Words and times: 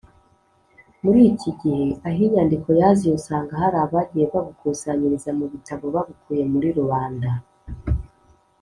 muri 1.03 1.19
iki 1.31 1.51
gihe 1.59 1.83
aho 2.07 2.19
inyandiko 2.27 2.67
yaziye 2.81 3.13
usanga 3.19 3.53
hari 3.61 3.77
abagiye 3.85 4.25
babukusanyiriza 4.33 5.29
mu 5.39 5.45
bitabo 5.53 5.85
babukuye 5.95 6.43
muri 6.53 6.69
rubanda 6.77 7.29